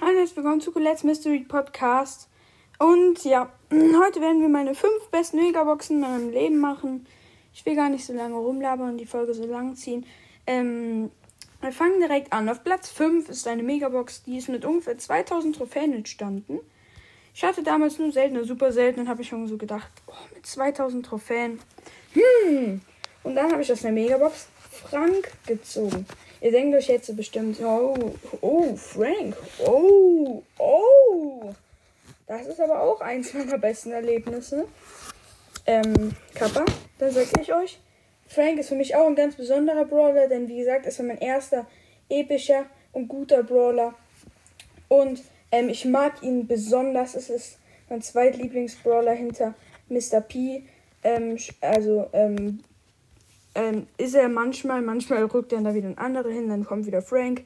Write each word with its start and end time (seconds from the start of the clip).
Hallo, 0.00 0.18
herzlich 0.18 0.36
willkommen 0.36 0.60
zu 0.60 0.72
Colette's 0.72 1.04
Mystery 1.04 1.38
Podcast. 1.46 2.28
Und 2.80 3.24
ja, 3.24 3.48
heute 3.70 4.20
werden 4.20 4.40
wir 4.40 4.48
meine 4.48 4.74
fünf 4.74 5.06
besten 5.12 5.36
Megaboxen 5.36 5.96
in 5.96 6.00
meinem 6.00 6.30
Leben 6.30 6.58
machen. 6.58 7.06
Ich 7.54 7.64
will 7.64 7.76
gar 7.76 7.88
nicht 7.88 8.04
so 8.04 8.12
lange 8.12 8.34
rumlabern 8.34 8.90
und 8.90 8.98
die 8.98 9.06
Folge 9.06 9.34
so 9.34 9.46
lang 9.46 9.76
ziehen. 9.76 10.04
Ähm, 10.48 11.12
wir 11.60 11.70
fangen 11.70 12.00
direkt 12.00 12.32
an. 12.32 12.48
Auf 12.48 12.64
Platz 12.64 12.90
5 12.90 13.28
ist 13.28 13.46
eine 13.46 13.62
Megabox, 13.62 14.24
die 14.24 14.36
ist 14.36 14.48
mit 14.48 14.64
ungefähr 14.64 14.98
2000 14.98 15.54
Trophäen 15.54 15.92
entstanden. 15.92 16.58
Ich 17.32 17.44
hatte 17.44 17.62
damals 17.62 17.96
nur 18.00 18.10
seltene, 18.10 18.44
super 18.44 18.72
selten, 18.72 18.98
und 19.02 19.08
habe 19.08 19.22
ich 19.22 19.28
schon 19.28 19.46
so 19.46 19.56
gedacht, 19.56 19.92
oh, 20.08 20.34
mit 20.34 20.44
2000 20.44 21.06
Trophäen. 21.06 21.60
Hm. 22.14 22.80
Und 23.22 23.36
dann 23.36 23.52
habe 23.52 23.62
ich 23.62 23.70
aus 23.70 23.82
der 23.82 23.92
Megabox 23.92 24.48
Frank 24.72 25.30
gezogen. 25.46 26.04
Ihr 26.44 26.50
denkt 26.50 26.76
euch 26.76 26.88
jetzt 26.88 27.16
bestimmt, 27.16 27.58
oh, 27.62 27.96
oh, 28.42 28.76
Frank, 28.76 29.34
oh, 29.66 30.42
oh. 30.58 31.54
Das 32.26 32.46
ist 32.46 32.60
aber 32.60 32.82
auch 32.82 33.00
eins 33.00 33.32
meiner 33.32 33.56
besten 33.56 33.92
Erlebnisse. 33.92 34.68
Ähm, 35.64 36.14
Kappa, 36.34 36.66
dann 36.98 37.10
sag 37.12 37.28
ich 37.40 37.54
euch, 37.54 37.80
Frank 38.28 38.58
ist 38.58 38.68
für 38.68 38.74
mich 38.74 38.94
auch 38.94 39.06
ein 39.06 39.14
ganz 39.14 39.36
besonderer 39.36 39.86
Brawler, 39.86 40.28
denn 40.28 40.46
wie 40.46 40.58
gesagt, 40.58 40.84
ist 40.84 40.98
er 40.98 41.06
mein 41.06 41.16
erster 41.16 41.66
epischer 42.10 42.66
und 42.92 43.08
guter 43.08 43.42
Brawler. 43.42 43.94
Und 44.88 45.22
ähm, 45.50 45.70
ich 45.70 45.86
mag 45.86 46.22
ihn 46.22 46.46
besonders. 46.46 47.14
Es 47.14 47.30
ist 47.30 47.58
mein 47.88 48.02
zweitlieblingsbrawler 48.02 49.12
hinter 49.12 49.54
Mr. 49.88 50.20
P. 50.20 50.64
Ähm, 51.04 51.38
also 51.62 52.10
ähm, 52.12 52.60
ähm, 53.54 53.86
ist 53.98 54.14
er 54.14 54.28
manchmal, 54.28 54.82
manchmal 54.82 55.24
rückt 55.24 55.52
er 55.52 55.60
da 55.60 55.74
wieder 55.74 55.88
ein 55.88 55.98
anderer 55.98 56.30
hin, 56.30 56.48
dann 56.48 56.64
kommt 56.64 56.86
wieder 56.86 57.02
Frank. 57.02 57.44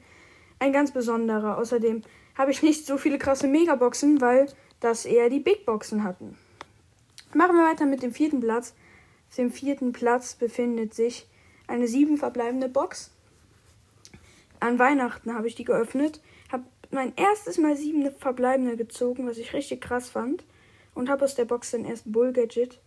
Ein 0.59 0.73
ganz 0.73 0.91
besonderer. 0.91 1.57
Außerdem 1.57 2.01
habe 2.37 2.51
ich 2.51 2.63
nicht 2.63 2.85
so 2.85 2.97
viele 2.97 3.17
krasse 3.17 3.47
Megaboxen, 3.47 4.21
weil 4.21 4.47
das 4.79 5.05
eher 5.05 5.29
die 5.29 5.39
Big 5.39 5.65
Boxen 5.65 6.03
hatten. 6.03 6.37
Machen 7.33 7.55
wir 7.55 7.69
weiter 7.69 7.85
mit 7.85 8.01
dem 8.01 8.11
vierten 8.11 8.39
Platz. 8.39 8.73
Auf 9.29 9.35
dem 9.35 9.51
vierten 9.51 9.93
Platz 9.93 10.35
befindet 10.35 10.93
sich 10.93 11.27
eine 11.67 11.87
sieben 11.87 12.17
verbleibende 12.17 12.67
Box. 12.67 13.11
An 14.59 14.79
Weihnachten 14.79 15.33
habe 15.33 15.47
ich 15.47 15.55
die 15.55 15.63
geöffnet, 15.63 16.21
habe 16.51 16.63
mein 16.89 17.13
erstes 17.15 17.57
Mal 17.59 17.77
sieben 17.77 18.09
verbleibende 18.17 18.75
gezogen, 18.75 19.27
was 19.27 19.37
ich 19.37 19.53
richtig 19.53 19.81
krass 19.81 20.09
fand. 20.09 20.43
Und 20.95 21.07
habe 21.07 21.23
aus 21.23 21.35
der 21.35 21.45
Box 21.45 21.71
dann 21.71 21.85
erst 21.85 22.11
Bull 22.11 22.33
Gadget 22.33 22.79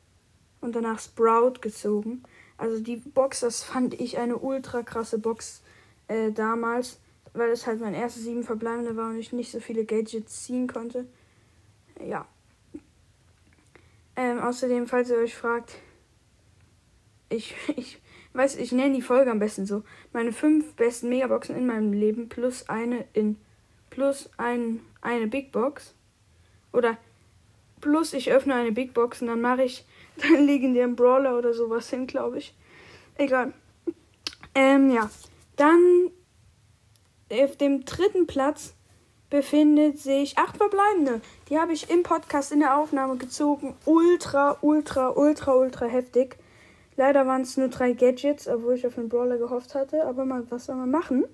und 0.61 0.75
danach 0.75 0.99
Sprout 0.99 1.61
gezogen. 1.61 2.25
Also 2.63 2.79
die 2.79 2.95
Box, 2.95 3.41
das 3.41 3.65
fand 3.65 4.01
ich 4.01 4.19
eine 4.19 4.39
ultra 4.39 4.85
krasse 4.85 5.19
Box 5.19 5.63
äh, 6.07 6.31
damals, 6.31 7.01
weil 7.33 7.51
es 7.51 7.67
halt 7.67 7.81
mein 7.81 7.93
erstes 7.93 8.23
sieben 8.23 8.45
verbleibende 8.45 8.97
war 8.97 9.11
und 9.11 9.19
ich 9.19 9.33
nicht 9.33 9.51
so 9.51 9.59
viele 9.59 9.85
Gadgets 9.85 10.45
ziehen 10.45 10.69
konnte. 10.69 11.09
Ja. 12.07 12.25
Ähm, 14.15 14.39
außerdem, 14.39 14.87
falls 14.87 15.11
ihr 15.11 15.17
euch 15.17 15.35
fragt, 15.35 15.75
ich, 17.31 17.57
ich 17.77 18.01
weiß, 18.33 18.55
ich 18.55 18.71
nenne 18.71 18.95
die 18.95 19.03
Folge 19.03 19.33
am 19.33 19.41
besten 19.41 19.67
so. 19.67 19.83
Meine 20.13 20.33
fünf 20.33 20.75
besten 20.75 21.09
Megaboxen 21.09 21.57
in 21.57 21.67
meinem 21.67 21.93
Leben 21.93 22.29
plus 22.29 22.69
eine 22.69 23.07
in 23.13 23.39
plus 23.91 24.31
ein, 24.37 24.79
eine 25.01 25.27
Big 25.27 25.51
Box. 25.51 25.97
Oder 26.73 26.97
plus 27.81 28.13
ich 28.13 28.31
öffne 28.31 28.55
eine 28.55 28.71
Big 28.71 28.95
Box 28.95 29.21
und 29.21 29.27
dann 29.27 29.41
mache 29.41 29.65
ich 29.65 29.85
einen 30.23 30.47
legendären 30.47 30.97
Brawler 30.97 31.39
oder 31.39 31.55
sowas 31.55 31.89
hin, 31.91 32.07
glaube 32.07 32.39
ich. 32.39 32.55
Egal. 33.17 33.53
Ähm, 34.55 34.91
ja. 34.91 35.11
Dann 35.57 36.11
auf 37.31 37.57
dem 37.57 37.85
dritten 37.85 38.27
Platz 38.27 38.75
befindet 39.31 39.99
sich 39.99 40.37
acht 40.37 40.59
verbleibende. 40.59 41.23
Die 41.49 41.59
habe 41.59 41.73
ich 41.73 41.89
im 41.89 42.03
Podcast 42.03 42.53
in 42.53 42.61
der 42.61 42.77
Aufnahme 42.77 43.17
gezogen. 43.17 43.75
Ultra, 43.87 44.59
ultra, 44.61 45.09
ultra, 45.09 45.55
ultra 45.55 45.87
heftig. 45.87 46.37
Leider 46.97 47.27
waren 47.27 47.41
es 47.41 47.57
nur 47.57 47.69
drei 47.69 47.93
Gadgets, 47.93 48.47
obwohl 48.47 48.75
ich 48.75 48.87
auf 48.87 48.99
einen 48.99 49.09
Brawler 49.09 49.39
gehofft 49.39 49.75
hatte. 49.75 50.05
Aber 50.05 50.27
mal, 50.27 50.45
was 50.51 50.67
soll 50.67 50.77
man 50.77 50.91
machen? 50.91 51.25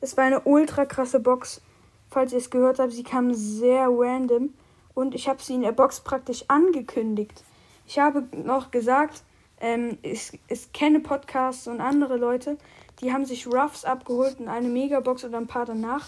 Es 0.00 0.16
war 0.16 0.24
eine 0.24 0.40
ultra 0.40 0.84
krasse 0.84 1.20
Box. 1.20 1.62
Falls 2.10 2.32
ihr 2.32 2.38
es 2.38 2.50
gehört 2.50 2.80
habt, 2.80 2.92
sie 2.92 3.04
kam 3.04 3.32
sehr 3.32 3.86
random. 3.88 4.52
Und 4.94 5.14
ich 5.14 5.28
habe 5.28 5.40
sie 5.40 5.54
in 5.54 5.62
der 5.62 5.72
Box 5.72 6.00
praktisch 6.00 6.44
angekündigt. 6.48 7.44
Ich 7.92 7.98
habe 7.98 8.26
noch 8.34 8.70
gesagt, 8.70 9.22
ähm, 9.60 9.98
ich, 10.00 10.40
ich 10.48 10.72
kenne 10.72 11.00
Podcasts 11.00 11.66
und 11.66 11.82
andere 11.82 12.16
Leute, 12.16 12.56
die 13.02 13.12
haben 13.12 13.26
sich 13.26 13.46
Ruffs 13.46 13.84
abgeholt 13.84 14.40
und 14.40 14.48
eine 14.48 14.68
Megabox 14.68 15.26
oder 15.26 15.36
ein 15.36 15.46
paar 15.46 15.66
danach. 15.66 16.06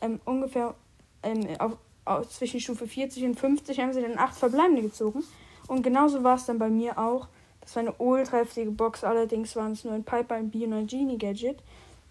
Ähm, 0.00 0.20
ungefähr 0.24 0.76
ähm, 1.24 1.48
auf, 1.58 1.72
auf, 2.04 2.28
zwischen 2.28 2.60
Stufe 2.60 2.86
40 2.86 3.24
und 3.24 3.40
50 3.40 3.80
haben 3.80 3.92
sie 3.92 4.02
dann 4.02 4.18
acht 4.18 4.36
verbleibende 4.36 4.82
gezogen. 4.82 5.24
Und 5.66 5.82
genauso 5.82 6.22
war 6.22 6.36
es 6.36 6.46
dann 6.46 6.60
bei 6.60 6.68
mir 6.68 6.96
auch. 6.96 7.26
Das 7.60 7.74
war 7.74 7.80
eine 7.80 7.94
ultra 7.94 8.36
heftige 8.36 8.70
Box, 8.70 9.02
allerdings 9.02 9.56
waren 9.56 9.72
es 9.72 9.82
nur 9.82 9.94
ein 9.94 10.04
Piper, 10.04 10.36
ein 10.36 10.50
B 10.50 10.64
und 10.64 10.74
ein 10.74 10.86
Genie 10.86 11.18
Gadget. 11.18 11.58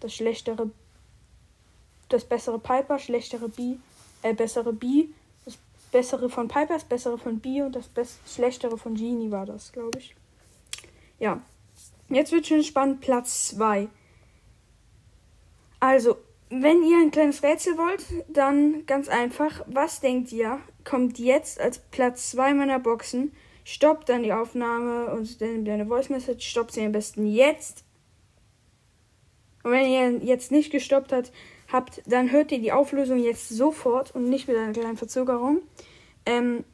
Das 0.00 0.12
schlechtere, 0.12 0.68
das 2.10 2.26
bessere 2.26 2.58
Piper, 2.58 2.98
schlechtere 2.98 3.48
B, 3.48 3.76
äh, 4.20 4.34
bessere 4.34 4.74
B 4.74 5.06
bessere 5.86 6.28
von 6.28 6.48
Piper, 6.48 6.74
das 6.74 6.84
bessere 6.84 7.18
von 7.18 7.40
B 7.40 7.62
und 7.62 7.74
das 7.74 7.88
best 7.88 8.18
schlechtere 8.26 8.78
von 8.78 8.94
Genie 8.94 9.30
war 9.30 9.46
das, 9.46 9.72
glaube 9.72 9.98
ich. 9.98 10.14
Ja. 11.18 11.40
Jetzt 12.08 12.32
wird 12.32 12.46
schon 12.46 12.62
spannend. 12.62 13.00
Platz 13.00 13.48
2. 13.48 13.88
Also, 15.80 16.16
wenn 16.48 16.82
ihr 16.84 16.98
ein 16.98 17.10
kleines 17.10 17.42
Rätsel 17.42 17.76
wollt, 17.76 18.04
dann 18.28 18.86
ganz 18.86 19.08
einfach. 19.08 19.62
Was 19.66 20.00
denkt 20.00 20.30
ihr, 20.32 20.60
kommt 20.84 21.18
jetzt 21.18 21.60
als 21.60 21.78
Platz 21.78 22.30
2 22.30 22.54
meiner 22.54 22.78
Boxen? 22.78 23.32
Stoppt 23.64 24.08
dann 24.08 24.22
die 24.22 24.32
Aufnahme 24.32 25.06
und 25.10 25.40
dann 25.40 25.68
eine 25.68 25.86
Voice 25.86 26.08
Message. 26.08 26.48
Stoppt 26.48 26.72
sie 26.72 26.84
am 26.84 26.92
besten 26.92 27.26
jetzt. 27.26 27.84
Und 29.64 29.72
wenn 29.72 29.90
ihr 29.90 30.24
jetzt 30.24 30.52
nicht 30.52 30.70
gestoppt 30.70 31.12
habt, 31.12 31.32
habt, 31.72 32.02
dann 32.06 32.30
hört 32.30 32.52
ihr 32.52 32.60
die 32.60 32.72
Auflösung 32.72 33.18
jetzt 33.18 33.48
sofort 33.48 34.14
und 34.14 34.28
nicht 34.28 34.48
mit 34.48 34.56
einer 34.56 34.72
kleinen 34.72 34.96
Verzögerung. 34.96 35.62
Ähm, 36.24 36.64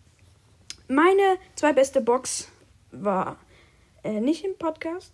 meine 0.89 1.39
zwei 1.55 1.73
beste 1.73 2.01
Box 2.01 2.49
war 2.91 3.39
äh, 4.05 4.21
nicht 4.21 4.45
im 4.45 4.57
Podcast. 4.57 5.13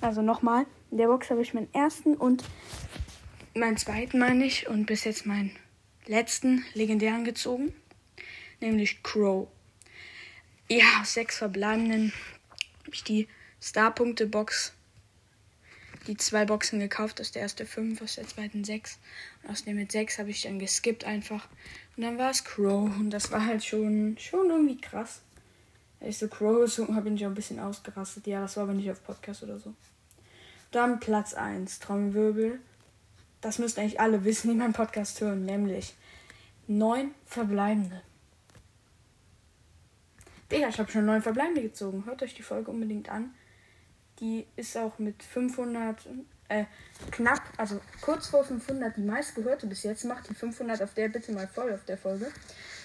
Also 0.00 0.22
nochmal, 0.22 0.66
in 0.90 0.98
der 0.98 1.08
Box 1.08 1.30
habe 1.30 1.42
ich 1.42 1.54
meinen 1.54 1.72
ersten 1.72 2.14
und 2.14 2.44
meinen 3.54 3.76
zweiten, 3.76 4.18
meine 4.18 4.44
ich, 4.44 4.68
und 4.68 4.86
bis 4.86 5.04
jetzt 5.04 5.26
meinen 5.26 5.56
letzten 6.06 6.64
legendären 6.74 7.24
gezogen. 7.24 7.74
Nämlich 8.60 9.02
Crow. 9.02 9.48
Ja, 10.68 11.00
aus 11.00 11.14
sechs 11.14 11.38
verbleibenden 11.38 12.12
habe 12.82 12.94
ich 12.94 13.04
die 13.04 13.28
Star-Punkte-Box 13.60 14.72
die 16.08 16.16
zwei 16.16 16.44
Boxen 16.44 16.80
gekauft, 16.80 17.20
aus 17.20 17.30
der 17.30 17.42
erste 17.42 17.66
fünf, 17.66 18.02
aus 18.02 18.16
der 18.16 18.26
zweiten 18.26 18.64
sechs. 18.64 18.98
Und 19.42 19.50
aus 19.50 19.64
dem 19.64 19.76
mit 19.76 19.92
sechs 19.92 20.18
habe 20.18 20.30
ich 20.30 20.42
dann 20.42 20.58
geskippt 20.58 21.04
einfach. 21.04 21.48
Und 21.96 22.02
dann 22.02 22.18
war 22.18 22.30
es 22.30 22.44
Crow. 22.44 22.90
Und 22.96 23.10
das 23.10 23.30
war 23.30 23.44
halt 23.44 23.64
schon, 23.64 24.16
schon 24.18 24.50
irgendwie 24.50 24.80
krass. 24.80 25.20
Ich 26.00 26.18
so 26.18 26.28
Crow 26.28 26.60
gesungen 26.60 26.94
habe, 26.94 27.04
bin 27.04 27.16
ich 27.16 27.24
auch 27.24 27.30
ein 27.30 27.34
bisschen 27.34 27.60
ausgerastet. 27.60 28.26
Ja, 28.26 28.40
das 28.40 28.56
war 28.56 28.64
aber 28.64 28.74
nicht 28.74 28.90
auf 28.90 29.04
Podcast 29.04 29.42
oder 29.42 29.58
so. 29.58 29.74
Dann 30.70 31.00
Platz 31.00 31.34
1, 31.34 31.78
Trommelwirbel. 31.80 32.58
Das 33.40 33.58
müssten 33.58 33.80
eigentlich 33.80 34.00
alle 34.00 34.24
wissen, 34.24 34.50
die 34.50 34.56
meinen 34.56 34.72
Podcast 34.72 35.20
hören, 35.20 35.44
nämlich 35.44 35.94
neun 36.66 37.12
verbleibende. 37.26 38.02
Digga, 40.50 40.68
ich 40.68 40.78
habe 40.78 40.90
schon 40.90 41.04
neun 41.04 41.22
verbleibende 41.22 41.62
gezogen. 41.62 42.04
Hört 42.06 42.22
euch 42.22 42.34
die 42.34 42.42
Folge 42.42 42.70
unbedingt 42.70 43.08
an. 43.08 43.34
Die 44.20 44.46
ist 44.56 44.76
auch 44.76 44.98
mit 44.98 45.22
500, 45.22 46.08
äh, 46.48 46.64
knapp, 47.10 47.42
also 47.56 47.80
kurz 48.00 48.26
vor 48.28 48.44
500 48.44 48.96
die 48.96 49.02
meistgehörte 49.02 49.66
bis 49.66 49.82
jetzt. 49.84 50.04
Macht 50.04 50.28
die 50.28 50.34
500 50.34 50.82
auf 50.82 50.94
der 50.94 51.08
bitte 51.08 51.32
mal 51.32 51.46
voll 51.46 51.72
auf 51.72 51.84
der 51.84 51.98
Folge. 51.98 52.30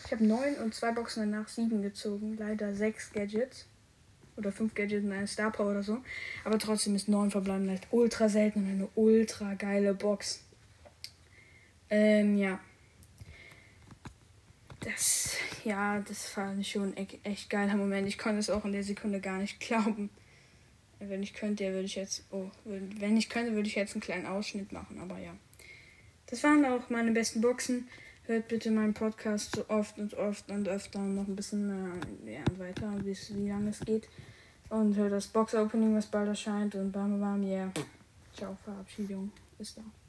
Ich 0.06 0.12
habe 0.12 0.26
9 0.26 0.56
und 0.56 0.76
zwei 0.76 0.92
Boxen 0.92 1.32
danach 1.32 1.48
7 1.48 1.82
gezogen. 1.82 2.38
Leider 2.38 2.76
6 2.76 3.14
Gadgets. 3.14 3.68
Oder 4.36 4.52
5 4.52 4.74
Gadgets 4.74 5.06
und 5.06 5.12
eine 5.12 5.28
Star 5.28 5.52
Power 5.52 5.72
oder 5.72 5.84
so. 5.84 6.00
Aber 6.44 6.60
trotzdem 6.60 6.96
ist 6.96 7.08
9 7.08 7.32
verbleiben 7.32 7.70
halt 7.70 7.88
ultra 7.92 8.30
selten 8.30 8.60
und 8.60 8.70
eine 8.70 8.90
ultra 8.96 9.54
geile 9.56 9.94
Box. 9.94 10.44
Ähm, 11.90 12.38
ja. 12.38 12.60
Das, 14.82 15.38
ja, 15.64 16.00
das 16.02 16.36
war 16.36 16.62
schon 16.64 16.98
e-, 16.98 17.20
echt 17.24 17.50
geiler 17.50 17.76
Moment. 17.76 18.08
Ich 18.08 18.18
konnte 18.18 18.40
es 18.40 18.50
auch 18.50 18.66
in 18.66 18.74
der 18.74 18.84
Sekunde 18.84 19.22
gar 19.22 19.38
nicht 19.38 19.60
glauben. 19.60 20.10
Wenn 21.08 21.24
ich 21.24 21.34
könnte, 21.34 21.66
würde 21.72 21.86
ich 21.86 21.96
jetzt. 21.96 22.24
Oh, 22.32 22.50
wenn 22.66 23.18
ich 23.18 23.30
könnte, 23.30 23.54
würde 23.54 23.68
ich 23.68 23.76
jetzt 23.76 23.94
einen 23.94 24.02
kleinen 24.02 24.26
Ausschnitt 24.26 24.72
machen, 24.72 25.00
aber 25.00 25.18
ja. 25.20 25.36
Das 26.28 26.44
waren 26.44 26.66
auch 26.66 26.90
meine 26.90 27.12
besten 27.12 27.42
Boxen. 27.42 27.88
Hört 28.26 28.48
bitte 28.48 28.72
meinen 28.72 28.94
Podcast 28.94 29.56
so 29.56 29.68
oft 29.68 29.98
und 29.98 30.14
oft 30.14 30.50
und 30.50 30.68
öfter 30.68 31.00
und 31.00 31.16
noch 31.16 31.28
ein 31.28 31.36
bisschen 31.36 31.70
äh, 32.26 32.36
ja, 32.36 32.44
weiter, 32.58 32.90
bis 33.04 33.36
wie 33.36 33.50
lange 33.50 33.70
es 33.70 33.82
geht. 33.82 34.08
Und 34.70 34.96
hört 34.96 35.12
das 35.12 35.28
Box-Opening, 35.28 35.96
was 35.96 36.08
bald 36.08 36.30
erscheint. 36.30 36.74
Und 36.76 36.92
bam, 36.92 37.20
bam, 37.20 37.44
yeah. 37.44 37.72
Ciao, 38.34 38.58
Verabschiedung. 38.64 39.32
Bis 39.58 39.76
dann. 39.76 40.03